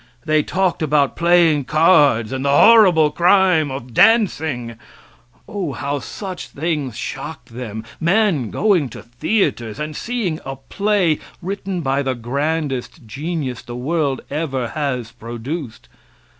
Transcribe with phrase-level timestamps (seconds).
[0.25, 4.77] They talked about playing cards and the horrible crime of dancing!
[5.47, 11.81] Oh, how such things shocked them; men going to theaters and seeing a play written
[11.81, 15.87] by the grandest genius the world ever has produced.